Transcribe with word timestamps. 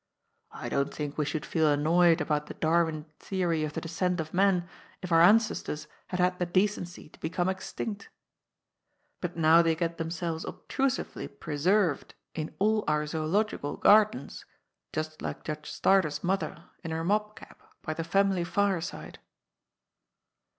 I 0.51 0.67
don't 0.67 0.91
think 0.91 1.15
we 1.19 1.25
should 1.25 1.45
feel 1.45 1.69
annoyed 1.71 2.21
about 2.21 2.47
the 2.47 2.55
Darwin 2.55 3.05
theory 3.19 3.63
of 3.63 3.73
the 3.73 3.81
descent 3.81 4.19
of 4.19 4.33
man, 4.33 4.67
if 5.03 5.11
our 5.11 5.21
ancestors 5.21 5.85
had 6.07 6.19
had 6.19 6.39
the 6.39 6.45
decency 6.47 7.07
to 7.09 7.19
become 7.19 7.47
extinct. 7.47 8.09
But 9.21 9.37
now 9.37 9.61
they 9.61 9.75
get 9.75 9.99
themselves 9.99 10.43
obtrusively 10.43 11.27
preserved 11.27 12.15
in 12.33 12.55
all 12.57 12.83
our 12.87 13.05
Zoological 13.05 13.79
Oar 13.85 14.05
236 14.05 14.41
GOD'S 14.41 14.41
FOOL. 14.41 14.41
dens, 14.41 14.45
just 15.07 15.21
like 15.21 15.43
Judge 15.43 15.69
Starter's 15.71 16.23
mother, 16.23 16.71
in 16.83 16.89
her 16.89 17.03
mob 17.03 17.35
cap, 17.35 17.61
by 17.83 17.93
the 17.93 18.03
family 18.03 18.43
fireside." 18.43 19.19